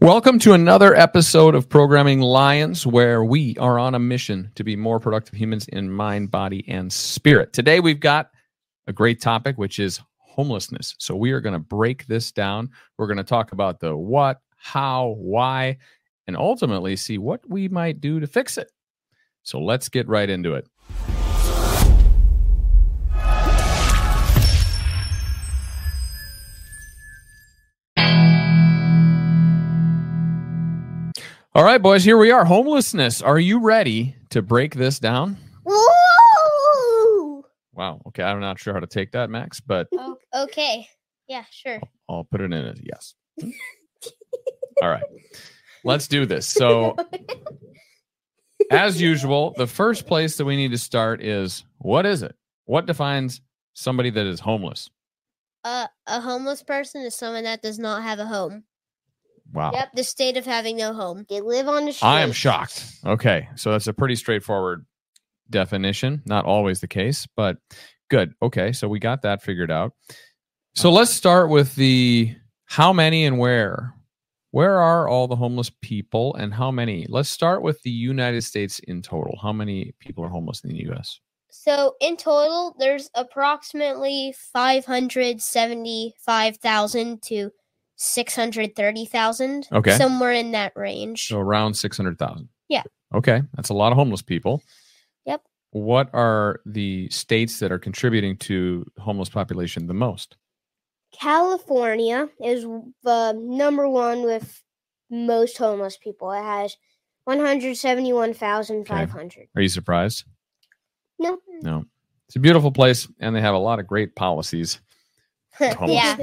[0.00, 4.74] Welcome to another episode of Programming Lions, where we are on a mission to be
[4.74, 7.52] more productive humans in mind, body, and spirit.
[7.52, 8.30] Today, we've got
[8.86, 10.94] a great topic, which is homelessness.
[10.98, 12.70] So, we are going to break this down.
[12.96, 15.76] We're going to talk about the what, how, why,
[16.26, 18.72] and ultimately see what we might do to fix it.
[19.42, 20.66] So, let's get right into it.
[31.52, 32.44] All right, boys, here we are.
[32.44, 33.22] Homelessness.
[33.22, 35.36] Are you ready to break this down?
[35.64, 37.44] Woo!
[37.72, 38.00] Wow.
[38.06, 38.22] Okay.
[38.22, 40.86] I'm not sure how to take that, Max, but O- okay.
[41.26, 41.80] Yeah, sure.
[42.08, 43.14] I'll put it in as yes.
[44.80, 45.02] All right.
[45.82, 46.46] Let's do this.
[46.46, 46.94] So,
[48.70, 52.36] as usual, the first place that we need to start is what is it?
[52.66, 53.40] What defines
[53.72, 54.88] somebody that is homeless?
[55.64, 58.62] Uh, a homeless person is someone that does not have a home.
[59.52, 59.72] Wow.
[59.72, 61.26] Yep, the state of having no home.
[61.28, 62.08] They live on the street.
[62.08, 62.84] I am shocked.
[63.04, 63.48] Okay.
[63.56, 64.86] So, that's a pretty straightforward
[65.50, 66.22] definition.
[66.26, 67.56] Not always the case, but
[68.10, 68.32] good.
[68.42, 68.72] Okay.
[68.72, 69.92] So, we got that figured out.
[70.74, 72.34] So, let's start with the
[72.66, 73.94] how many and where.
[74.52, 77.06] Where are all the homeless people and how many?
[77.08, 79.38] Let's start with the United States in total.
[79.40, 81.20] How many people are homeless in the US?
[81.52, 87.50] So in total, there's approximately five hundred seventy-five thousand to
[88.02, 89.68] six hundred thirty thousand.
[89.70, 89.94] Okay.
[89.96, 91.28] somewhere in that range.
[91.28, 92.48] So around 600,000.
[92.68, 92.82] Yeah.
[93.14, 93.42] Okay.
[93.54, 94.62] That's a lot of homeless people.
[95.26, 95.42] Yep.
[95.72, 100.38] What are the states that are contributing to homeless population the most?
[101.12, 102.64] California is
[103.02, 104.62] the number one with
[105.10, 106.32] most homeless people.
[106.32, 106.78] It has
[107.24, 109.48] 171,500.
[109.54, 110.24] Are you surprised?
[111.18, 111.36] No.
[111.62, 111.84] No.
[112.28, 114.80] It's a beautiful place and they have a lot of great policies.
[115.60, 116.16] Yeah.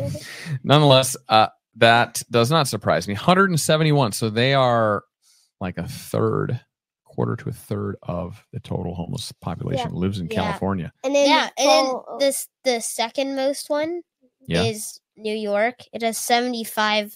[0.64, 3.14] Nonetheless, uh, that does not surprise me.
[3.14, 4.12] 171.
[4.12, 5.04] So they are
[5.62, 6.60] like a third,
[7.06, 10.36] quarter to a third of the total homeless population lives in Yeah.
[10.44, 10.92] California.
[11.04, 14.02] And then yeah, and then fall- this the second most one
[14.48, 14.64] Yeah.
[14.64, 15.76] is New York.
[15.94, 17.16] It has seventy-five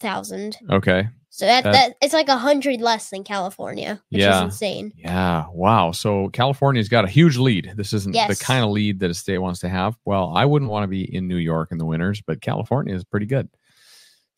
[0.00, 0.56] thousand.
[0.70, 1.08] Okay.
[1.30, 4.38] So that, That- that it's like a hundred less than California, which Yeah.
[4.38, 4.92] is insane.
[4.96, 5.44] Yeah.
[5.52, 5.92] Wow.
[5.92, 7.72] So California's got a huge lead.
[7.76, 9.96] This isn't the kind of lead that a state wants to have.
[10.04, 13.04] Well, I wouldn't want to be in New York in the winters, but California is
[13.04, 13.48] pretty good.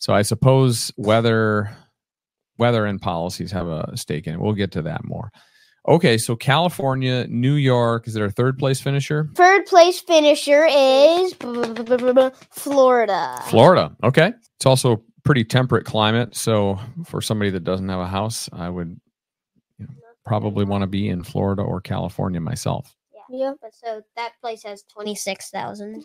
[0.00, 1.70] So I suppose weather,
[2.58, 4.40] weather and policies have a stake in it.
[4.40, 5.30] We'll get to that more.
[5.86, 6.18] Okay.
[6.18, 9.28] So California, New York, is there a third place finisher?
[9.34, 11.32] Third place finisher is
[12.50, 13.42] Florida.
[13.48, 13.96] Florida.
[14.02, 14.32] Okay.
[14.56, 16.34] It's also a pretty temperate climate.
[16.34, 19.00] So for somebody that doesn't have a house, I would
[19.78, 19.94] you know,
[20.24, 22.94] probably want to be in Florida or California myself.
[23.30, 23.52] Yeah.
[23.62, 26.04] But so that place has twenty-six thousand.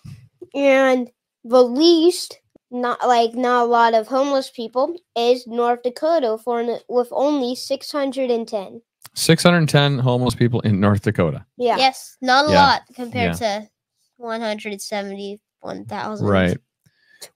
[0.53, 1.09] And
[1.43, 2.39] the least,
[2.75, 7.55] not like not a lot of homeless people, is North Dakota for an, with only
[7.55, 8.81] 610.
[9.15, 11.45] 610 homeless people in North Dakota.
[11.57, 11.77] Yeah.
[11.77, 12.61] Yes, not a Yeah.
[12.65, 13.69] lot compared to
[14.17, 16.27] one hundred seventy-one thousand.
[16.27, 16.57] Right.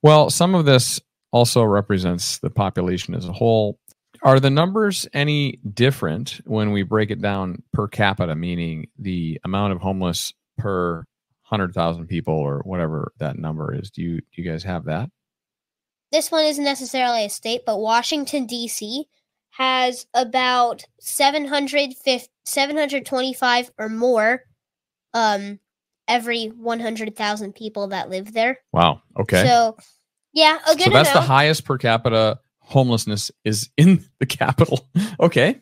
[0.01, 0.99] Well, some of this
[1.31, 3.79] also represents the population as a whole.
[4.23, 9.72] Are the numbers any different when we break it down per capita, meaning the amount
[9.72, 11.05] of homeless per
[11.47, 13.89] 100,000 people or whatever that number is?
[13.89, 15.09] Do you do you guys have that?
[16.12, 19.06] This one isn't necessarily a state, but Washington D.C.
[19.52, 24.44] has about 750 725 or more
[25.14, 25.59] um
[26.08, 28.58] every 100,000 people that live there.
[28.74, 29.03] Wow.
[29.18, 29.46] Okay.
[29.46, 29.78] So,
[30.34, 34.90] yeah, a good so that's the highest per capita homelessness is in the capital.
[35.20, 35.59] okay.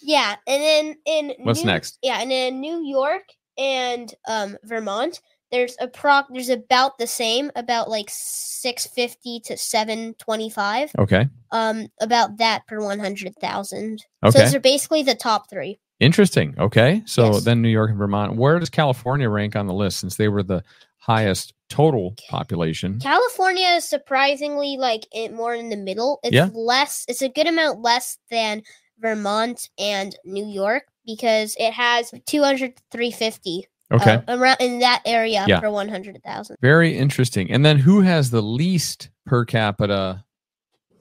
[0.00, 1.98] yeah, and then in What's New- next?
[2.02, 3.24] Yeah, and in New York
[3.58, 5.20] and um Vermont,
[5.52, 10.92] there's a proc there's about the same, about like 650 to 725.
[10.98, 11.28] Okay.
[11.52, 13.92] Um about that per 100,000.
[13.92, 13.98] Okay.
[14.22, 14.38] So Okay.
[14.44, 15.78] those are basically the top 3.
[16.00, 16.54] Interesting.
[16.58, 17.02] Okay.
[17.06, 17.44] So Yes.
[17.44, 18.34] then New York and Vermont.
[18.36, 20.64] Where does California rank on the list since they were the
[20.98, 22.98] highest total population?
[23.00, 26.18] California is surprisingly like it more in the middle.
[26.24, 26.48] It's Yeah.
[26.52, 27.04] less.
[27.08, 28.62] It's a good amount less than
[28.98, 34.22] Vermont and New York because it has 200 350 Okay.
[34.26, 35.60] uh, around in that area Yeah.
[35.60, 36.56] per 100,000.
[36.60, 37.50] Very interesting.
[37.50, 40.24] And then who has the least per capita?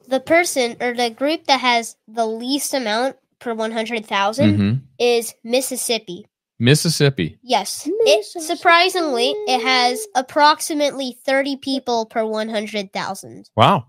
[0.08, 4.82] The person or the group that has the least amount per 100,000 Mhm.
[5.00, 6.26] is Mississippi.
[6.60, 7.38] Mississippi.
[7.42, 7.88] Yes.
[8.02, 13.50] It, surprisingly, it has approximately 30 people per 100,000.
[13.56, 13.86] Wow.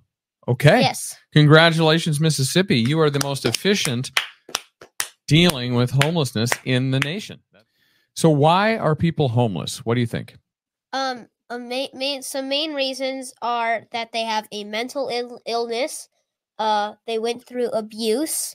[0.49, 0.81] Okay.
[0.81, 1.15] Yes.
[1.35, 2.79] Congratulations, Mississippi.
[2.79, 4.11] You are the most efficient
[5.29, 7.41] dealing with homelessness in the nation.
[8.15, 9.85] So, why are people homeless?
[9.85, 10.37] What do you think?
[10.93, 16.09] Um, a main, main, some main reasons are that they have a mental Ill- illness,
[16.59, 18.55] uh they went through abuse.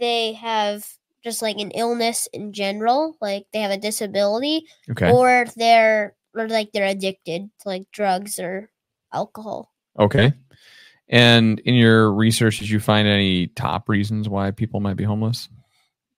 [0.00, 0.86] They have
[1.22, 5.10] just like an illness in general, like they have a disability, Okay.
[5.12, 8.70] or they're or like they're addicted to like drugs or
[9.12, 9.72] alcohol.
[9.98, 10.32] Okay.
[11.08, 15.48] And in your research, did you find any top reasons why people might be homeless?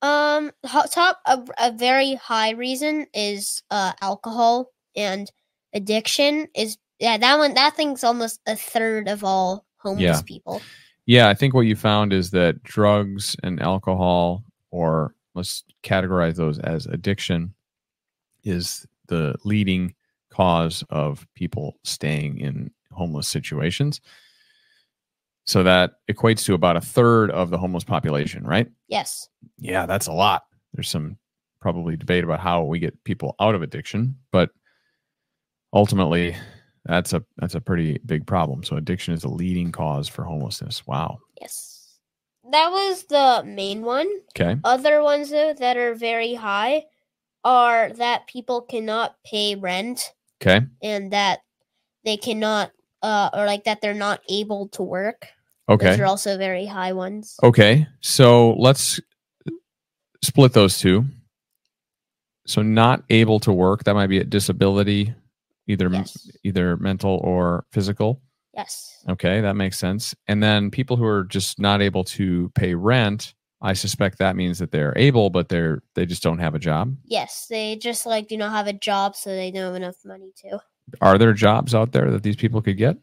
[0.03, 0.51] Um,
[0.91, 5.31] top a, a very high reason is uh alcohol and
[5.73, 10.23] addiction is yeah that one that thing's almost a third of all homeless Yeah.
[10.27, 10.61] people.
[11.07, 16.61] Yeah, I think what you found is that drugs and alcohol, or let's categorize those
[16.61, 17.55] as addiction,
[18.45, 19.95] is the leading
[20.31, 24.01] cause of people staying in homeless situations.
[25.45, 28.69] So that equates to about a third of the homeless population, right?
[28.89, 29.29] Yes.
[29.59, 30.43] Yeah, that's a lot.
[30.73, 31.19] There's some
[31.61, 34.51] probably debate about how we get people out of addiction, but
[35.73, 36.37] ultimately
[36.85, 38.63] that's a that's a pretty big problem.
[38.65, 40.87] So addiction is the leading cause for homelessness.
[40.87, 41.19] Wow.
[41.41, 41.99] Yes.
[42.51, 44.09] That was the main one.
[44.37, 44.59] Okay.
[44.65, 46.85] Other ones though that are very high
[47.45, 50.13] are that people cannot pay rent
[50.43, 50.65] Okay.
[50.83, 51.41] and that
[52.05, 55.27] they cannot uh or like that they're not able to work.
[55.69, 55.91] Okay.
[55.91, 57.37] Those are also very high ones.
[57.43, 57.87] Okay.
[58.01, 59.01] So let's
[60.23, 61.05] split those two.
[62.47, 65.15] So not able to work, that might be a disability,
[65.69, 66.29] either Yes.
[66.43, 68.21] either mental or physical.
[68.53, 69.05] Yes.
[69.09, 70.15] Okay, that makes sense.
[70.29, 74.59] And then people who are just not able to pay rent, I suspect that means
[74.59, 76.97] that they're able, but they're they just don't have a job.
[77.05, 77.47] Yes.
[77.49, 80.59] They just like do not have a job so they don't have enough money to.
[81.01, 82.97] Are there jobs out there that these people could get?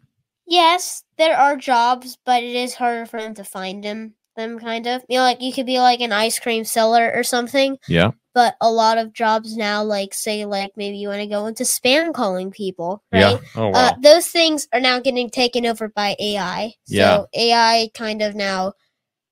[0.48, 4.16] Yes, there are jobs, but it is harder for them to find them.
[4.36, 7.24] Them kind of, you know, like you could be like an ice cream seller or
[7.24, 8.12] something, Yeah.
[8.34, 11.64] but a lot of jobs now, like say, like maybe you want to go into
[11.64, 13.20] spam calling people, right?
[13.34, 13.40] Yeah.
[13.56, 13.74] Oh wow.
[13.90, 16.74] Uh, those things are now getting taken over by AI.
[16.86, 17.24] So Yeah.
[17.34, 18.74] AI kind of now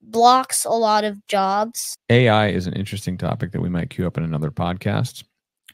[0.01, 1.95] blocks a lot of jobs.
[2.09, 5.23] AI is an interesting topic that we might queue up in another podcast.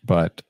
[0.04, 0.42] But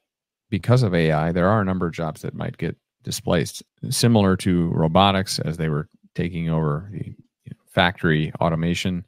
[0.54, 4.68] because of AI, there are a number of jobs that might get displaced, similar to
[4.68, 9.04] robotics as they were taking over the you know, factory automation,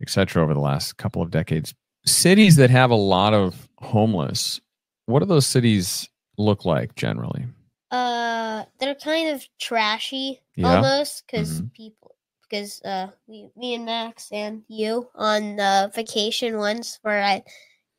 [0.00, 1.74] et cetera, over the last couple of decades.
[2.06, 4.62] Cities that have a lot of homeless,
[5.04, 6.08] what do those cities
[6.38, 7.44] look like generally?
[7.90, 10.76] Uh, they're kind of trashy Yeah.
[10.76, 11.70] almost because Mhm.
[11.74, 12.14] people
[12.48, 17.46] because uh we me and Max and you on the vacation once were at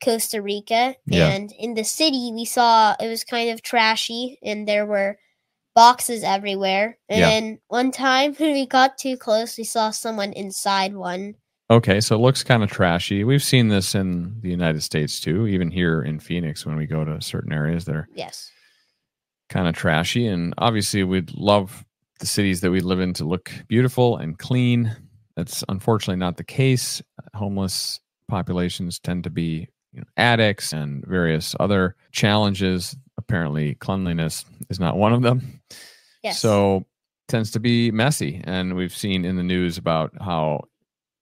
[0.03, 1.29] Costa Rica Yeah.
[1.29, 5.17] and in the city we saw it was kind of trashy and there were
[5.75, 7.55] boxes everywhere and Yeah.
[7.67, 11.35] one time when we got too close we saw someone inside one
[11.71, 13.23] Okay, so it looks kind of trashy.
[13.23, 17.05] We've seen this in the United States too, even here in Phoenix when we go
[17.05, 18.49] to certain areas that are yes
[19.49, 20.25] kind of trashy.
[20.25, 21.85] And obviously, we'd love
[22.19, 24.95] the cities that we live in to look beautiful and clean.
[25.35, 27.03] That's unfortunately not the case.
[27.35, 32.95] Homeless populations tend to be you know, addicts and various other challenges.
[33.17, 35.61] Apparently, cleanliness is not one of them.
[36.23, 36.85] yes So
[37.27, 38.41] tends to be messy.
[38.43, 40.61] And we've seen in the news about how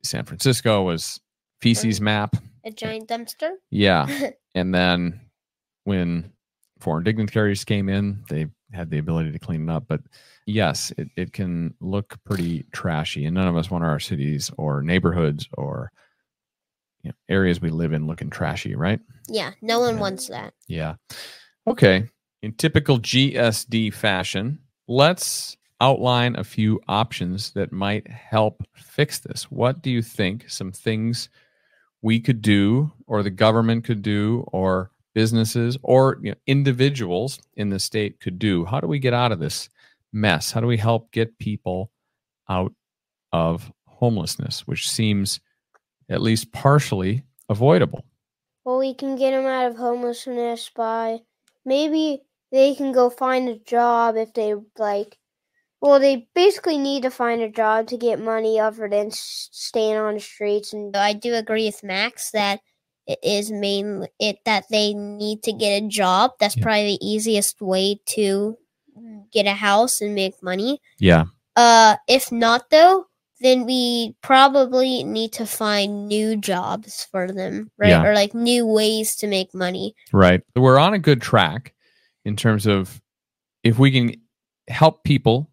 [0.03, 1.19] San Francisco was
[1.61, 2.03] feces Mhm.
[2.03, 2.35] map.
[2.63, 4.07] a giant dumpster Yeah.
[4.55, 5.21] And then
[5.83, 6.31] when
[6.79, 9.85] foreign dignitaries came in, they had the ability to clean it up.
[9.87, 10.01] But
[10.45, 13.25] yes, it, it can look pretty trashy.
[13.25, 15.91] And none of us want our cities or neighborhoods or
[17.07, 18.99] you know, areas we live in looking trashy, right?
[19.29, 20.01] yeah no one Yeah.
[20.01, 20.95] wants that Yeah.
[21.67, 22.05] Okay.
[22.43, 29.43] In typical GSD fashion, let's outline a few options that might help fix this.
[29.51, 31.29] What do you think some things
[32.01, 37.69] we could do or the government could do or businesses or you know, individuals in
[37.69, 38.63] the state could do?
[38.65, 39.67] How do we get out of this
[40.13, 40.51] mess?
[40.51, 41.91] How do we help get people
[42.49, 42.73] out
[43.33, 45.39] of homelessness, which seems
[46.09, 48.05] at least partially avoidable?
[48.63, 51.19] Well, we can get them out of homelessness by
[51.65, 52.21] maybe
[52.51, 55.17] they can go find a job if they like.
[55.79, 59.95] Well, they basically need to find a job to get money other than s- staying
[59.97, 62.59] on the streets and I do agree with Max that
[63.05, 66.31] it is mainly it that they need to get a job.
[66.39, 66.63] That's Yeah.
[66.63, 68.57] probably the easiest way to
[69.31, 70.81] get a house and make money.
[70.99, 71.25] Yeah.
[71.55, 73.05] Uh, if not though,
[73.39, 77.89] then we probably need to find new jobs for them, right?
[77.89, 78.03] Yeah.
[78.03, 79.93] Or like new ways to make money.
[80.11, 80.41] Right.
[80.55, 81.73] We're on a good track
[82.25, 83.01] in terms of
[83.63, 84.13] if we can
[84.67, 85.49] help people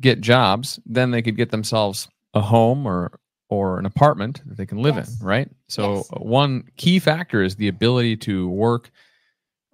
[0.00, 3.18] get jobs, then they could get themselves a home or
[3.48, 5.20] or an apartment that they can live Yes.
[5.20, 5.48] in, right?
[5.68, 6.08] So Yes.
[6.18, 8.90] one key factor is the ability to work,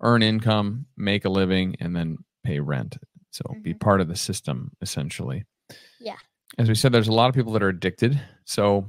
[0.01, 2.99] earn income, make a living and then pay rent.
[3.31, 3.81] So be Mhm.
[3.81, 5.45] part of the system essentially.
[5.99, 6.19] Yeah.
[6.59, 8.21] As we said, there's a lot of people that are addicted.
[8.45, 8.89] So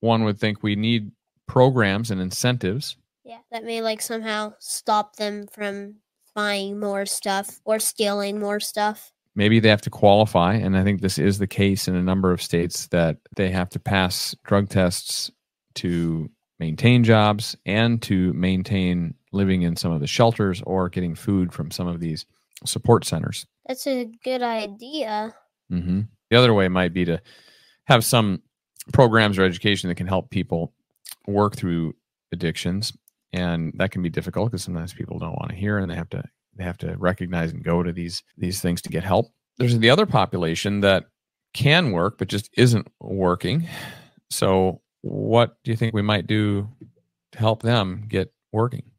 [0.00, 1.12] one would think we need
[1.46, 2.96] programs and incentives.
[3.24, 5.96] Yeah, that may like somehow stop them from
[6.34, 9.12] buying more stuff or stealing more stuff.
[9.36, 12.32] Maybe they have to qualify, and I think this is the case in a number
[12.32, 15.30] of states that they have to pass drug tests
[15.76, 16.30] to
[16.60, 21.72] maintain jobs and to maintain living in some of the shelters or getting food from
[21.72, 22.26] some of these
[22.64, 23.44] support centers.
[23.66, 25.34] That's a good idea.
[25.68, 26.02] hmm
[26.34, 27.22] The other way might be to
[27.84, 28.42] have some
[28.92, 30.74] programs or education that can help people
[31.28, 31.94] work through
[32.32, 32.92] addictions,
[33.32, 36.10] and that can be difficult because sometimes people don't want to hear and they have
[36.10, 36.24] to
[36.56, 39.30] they have to recognize and go to these these things to get help.
[39.58, 41.04] There's the other population that
[41.52, 43.68] can work but just isn't working.
[44.28, 46.68] So, what do you think we might do
[47.30, 48.90] to help them get working?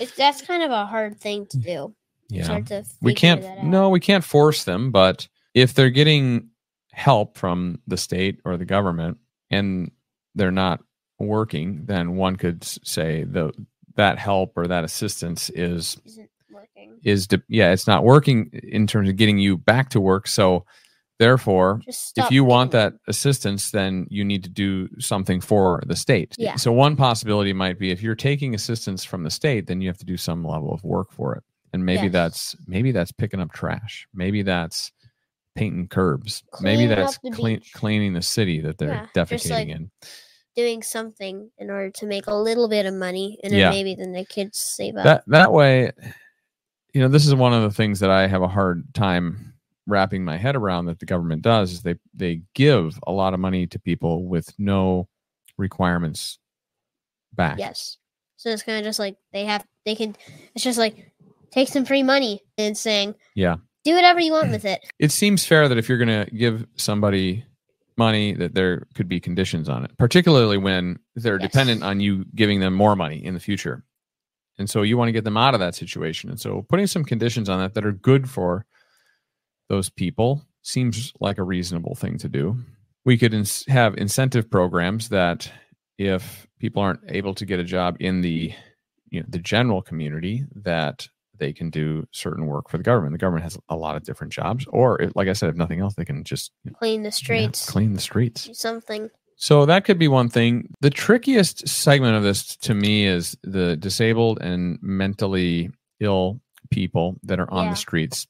[0.00, 1.94] It's, that's kind of a hard thing to do.
[2.28, 2.60] Yeah.
[3.00, 6.48] we can't no we can't force them but if they're getting
[6.92, 9.16] help from the state or the government
[9.50, 9.90] and
[10.34, 10.80] they're not
[11.18, 13.52] working then one could say the
[13.96, 16.98] that help or that assistance is isn't working.
[17.04, 20.64] is de- yeah it's not working in terms of getting you back to work so
[21.20, 21.80] therefore
[22.16, 26.34] if you want that assistance, then you need to do something for the state.
[26.36, 26.56] Yeah.
[26.56, 29.98] So one possibility might be if you're taking assistance from the state, then you have
[29.98, 31.44] to do some level of work for it.
[31.72, 32.12] And maybe Yes.
[32.12, 34.08] that's maybe that's picking up trash.
[34.12, 34.90] Maybe that's
[35.54, 36.42] painting curbs.
[36.60, 37.72] maybe that's clean, beach.
[37.74, 39.90] cleaning the city that they're Yeah, defecating like- in.
[40.56, 43.70] doing something in order to make a little bit of money, and then Yeah.
[43.70, 45.04] maybe then the kids save up.
[45.04, 45.90] That that way,
[46.92, 49.54] you know, this is one of the things that I have a hard time
[49.86, 53.40] wrapping my head around that the government does is they they give a lot of
[53.40, 55.08] money to people with no
[55.58, 56.38] requirements
[57.32, 57.58] back.
[57.58, 57.98] yes.
[58.36, 60.14] So it's kind of just like they have, they can.
[60.54, 61.12] It's just like
[61.50, 63.56] take some free money and saying, Yeah.
[63.84, 64.80] Do whatever you want with it.
[64.98, 67.44] It seems fair that if you're going to give somebody
[67.96, 71.50] money that there could be conditions on it, particularly when they're Yes.
[71.50, 73.84] dependent on you giving them more money in the future.
[74.58, 76.30] And so you want to get them out of that situation.
[76.30, 78.66] And so putting some conditions on that that are good for
[79.68, 82.56] those people seems like a reasonable thing to do.
[83.04, 85.50] We could ins- have incentive programs that
[85.98, 88.52] if people aren't able to get a job in the
[89.10, 93.12] you know the general community that they can do certain work for the government.
[93.12, 95.80] The government has a lot of different jobs or if, like I said if nothing
[95.80, 98.44] else they can just Clean the streets, clean the streets.
[98.46, 99.10] do something.
[99.36, 100.68] So that could be one thing.
[100.80, 107.40] The trickiest segment of this to me is the disabled and mentally ill people that
[107.40, 107.70] are on Yeah.
[107.70, 108.26] the streets.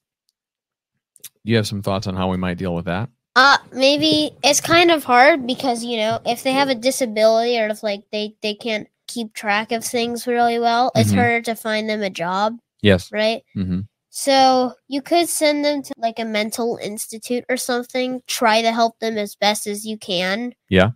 [1.23, 3.09] Do you have some thoughts on how we might deal with that?
[3.35, 7.67] Uh, maybe it's kind of hard because you know if they have a disability or
[7.67, 11.15] if like they they can't keep track of things really well, it's Mhm.
[11.15, 13.11] harder to find them a job, Yes.
[13.11, 13.41] right?
[13.53, 18.21] hmm So you could send them to like a mental institute or something.
[18.27, 20.53] Try to help them as best as you can.
[20.69, 20.91] Yeah.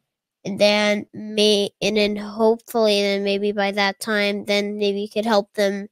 [0.46, 5.25] And then may and then hopefully then maybe by that time then maybe you could
[5.25, 5.88] help them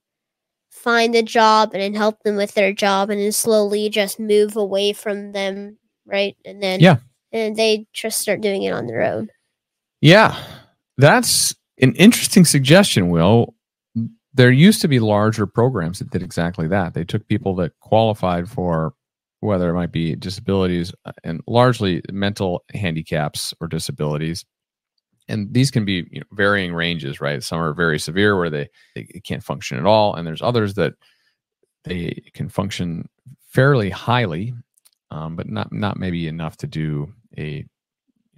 [0.70, 4.56] find a job and then help them with their job and then slowly just move
[4.56, 5.76] away from them,
[6.06, 6.36] right?
[6.46, 6.96] And then Yeah.
[7.32, 9.28] and they just start doing it on their own.
[10.00, 10.34] Yeah.
[10.96, 13.54] That's an interesting suggestion, Will.
[14.34, 16.94] There used to be larger programs that did exactly that.
[16.94, 18.94] They took people that qualified for
[19.40, 24.44] whether it might be disabilities uh, and largely mental handicaps or disabilities.
[25.28, 27.42] And these can be you know, varying ranges, right?
[27.42, 30.14] Some are very severe where they, they can't function at all.
[30.14, 30.94] And there's others that
[31.84, 33.08] they can function
[33.48, 34.54] fairly highly,
[35.10, 37.64] um, but not, not maybe enough to do a you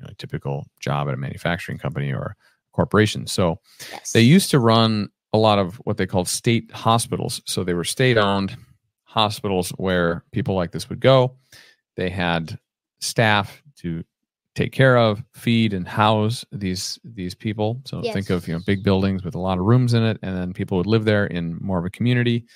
[0.00, 2.36] know, typical job at a manufacturing company or
[2.72, 3.26] corporation.
[3.26, 3.58] So
[3.90, 4.12] Yes.
[4.12, 7.40] they used to run a lot of what they called state hospitals.
[7.46, 8.56] So they were state owned
[9.04, 11.36] hospitals where people like this would go.
[11.96, 12.58] They had
[13.00, 14.04] staff to
[14.54, 17.80] take care of, feed and house these these people.
[17.84, 18.12] So Yes.
[18.14, 20.52] think of, you know, big buildings with a lot of rooms in it and then
[20.52, 22.46] people would live there in more of a community.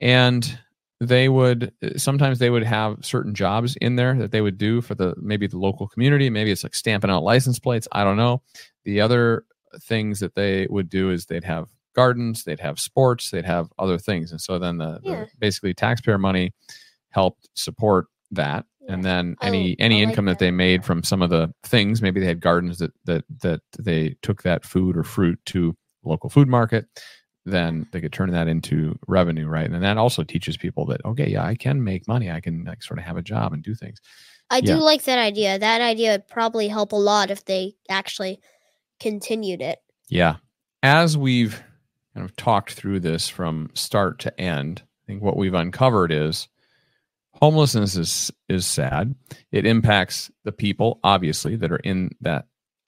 [0.00, 0.58] And
[1.00, 4.94] they would sometimes they would have certain jobs in there that they would do for
[4.94, 8.40] the maybe the local community maybe it's like stamping out license plates i don't know
[8.84, 9.44] the other
[9.82, 13.98] things that they would do is they'd have gardens they'd have sports they'd have other
[13.98, 14.30] things.
[14.30, 16.52] And so then the, the basically taxpayer money
[17.10, 18.66] helped support that.
[18.88, 20.44] And then any oh, l- any like income that that.
[20.44, 24.16] they made from some of the things maybe they had gardens that that that they
[24.22, 25.74] took that food or fruit to
[26.04, 26.86] local food market
[27.46, 29.70] then they could turn that into revenue right?
[29.70, 32.30] And that also teaches people that okay yeah i can make money.
[32.30, 34.00] I can like sort of have a job and do things.
[34.50, 35.58] I do like that idea.
[35.58, 38.40] That idea would probably help a lot if they actually
[39.00, 39.78] continued it.
[40.08, 40.36] Yeah.
[40.82, 41.62] As we've
[42.14, 46.48] kind of talked through this from start to end, I think what we've uncovered is
[47.32, 49.14] homelessness is is sad.
[49.52, 52.46] It impacts the people obviously that are in that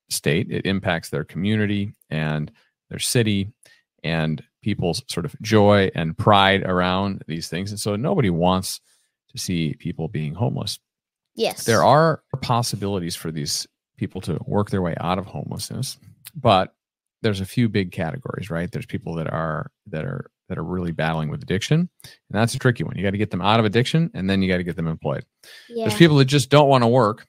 [0.08, 0.50] state.
[0.50, 2.50] It impacts their community and
[2.88, 3.52] their city
[4.04, 7.70] and people's sort of joy and pride around these things.
[7.70, 8.80] And so nobody wants
[9.30, 10.78] to see people being homeless.
[11.34, 11.64] Yes.
[11.64, 13.66] There are possibilities for these
[13.96, 15.98] people to work their way out of homelessness,
[16.34, 16.74] but
[17.22, 18.70] there's a few big categories, right?
[18.70, 22.58] There's people that are that are that are really battling with addiction, and that's a
[22.58, 22.96] tricky one.
[22.96, 24.86] You got to get them out of addiction, and then you got to get them
[24.86, 25.24] employed.
[25.68, 25.86] yeah.
[25.86, 27.26] There's people that just don't want to work,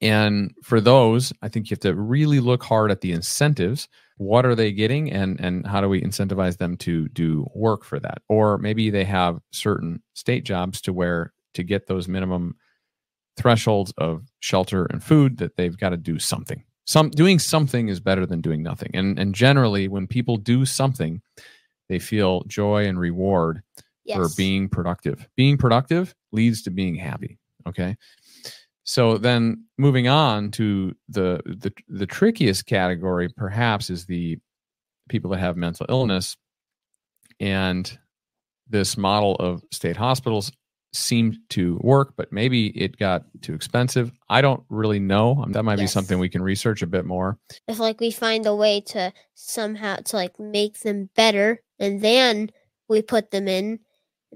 [0.00, 3.88] and for those, I think you have to really look hard at the incentives.
[4.16, 7.98] What are they getting, and and how do we incentivize them to do work for
[8.00, 8.22] that?
[8.28, 12.56] Or maybe they have certain state jobs to where to get those minimum
[13.36, 16.62] thresholds of shelter and food that they've got to do something.
[16.86, 18.90] Some doing something is better than doing nothing.
[18.94, 21.22] And and generally when people do something,
[21.88, 23.62] they feel joy and reward
[24.04, 24.16] yes.
[24.16, 25.26] for being productive.
[25.36, 27.96] Being productive leads to being happy, okay?
[28.84, 34.38] So then moving on to the the the trickiest category perhaps is the
[35.08, 36.36] people that have mental illness
[37.40, 37.98] and
[38.68, 40.52] this model of state hospitals
[40.94, 44.12] seemed to work, but maybe it got too expensive.
[44.28, 45.42] I don't really know.
[45.42, 47.38] Um, That might be something we can research a bit more.
[47.68, 52.50] if like we find a way to somehow to like make them better and then
[52.88, 53.80] we put them in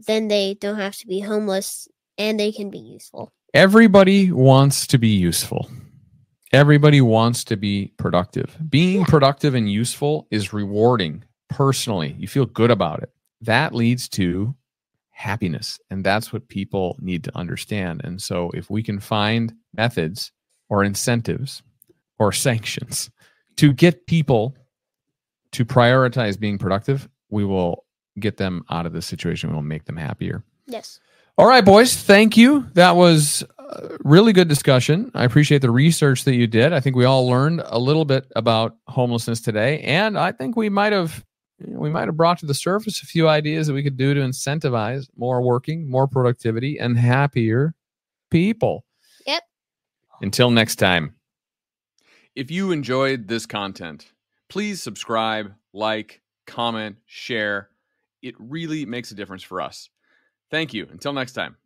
[0.06, 1.88] then they don't have to be homeless
[2.18, 5.70] and they can be useful Everybody wants to be useful.
[6.52, 8.56] Everybody wants to be productive.
[8.68, 9.06] Being Yeah.
[9.06, 12.14] productive and useful is rewarding personally.
[12.18, 13.10] You feel good about it.
[13.40, 14.54] That leads to
[15.18, 15.80] happiness.
[15.90, 18.02] And that's what people need to understand.
[18.04, 20.30] And so, if we can find methods
[20.68, 21.62] or incentives
[22.18, 23.10] or sanctions
[23.56, 24.56] to get people
[25.52, 27.84] to prioritize being productive, we will
[28.20, 29.50] get them out of this situation.
[29.50, 30.44] We'll make them happier.
[30.66, 31.00] yes
[31.36, 31.96] All right, boys.
[31.96, 32.66] Thank you.
[32.74, 35.10] That was a really good discussion.
[35.14, 36.72] I appreciate the research that you did.
[36.72, 40.68] I think we all learned a little bit about homelessness today, and I think we
[40.68, 41.24] might have
[41.60, 44.20] we might have brought to the surface a few ideas that we could do to
[44.20, 47.74] incentivize more working, more productivity, and happier
[48.30, 48.84] people.
[49.26, 49.42] Yep.
[50.22, 51.14] Until next time.
[52.34, 54.12] If you enjoyed this content,
[54.48, 57.70] please subscribe, like, comment, share.
[58.22, 59.90] It really makes a difference for us.
[60.50, 60.86] Thank you.
[60.90, 61.58] Until next time.